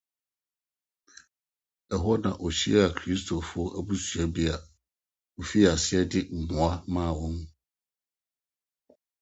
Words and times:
Ɛhɔ 1.93 2.11
na 2.23 2.31
wohyiaa 2.41 2.93
Kristofo 2.97 3.61
abusua 3.77 4.23
bi 4.33 4.43
a 4.53 4.55
wofii 5.35 5.67
ase 5.73 5.97
de 6.11 6.19
mmoa 6.37 6.71
maa 6.93 7.11
wɔn. 7.19 7.35